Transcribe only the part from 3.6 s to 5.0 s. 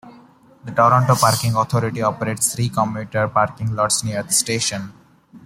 lots near the station.